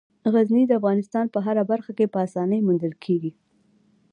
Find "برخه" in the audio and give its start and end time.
1.71-1.91